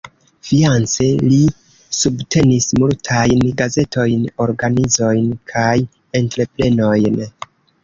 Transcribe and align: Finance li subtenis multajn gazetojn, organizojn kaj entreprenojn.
Finance 0.51 1.09
li 1.25 1.37
subtenis 1.97 2.69
multajn 2.85 3.45
gazetojn, 3.61 4.25
organizojn 4.49 5.31
kaj 5.55 5.77
entreprenojn. 6.25 7.25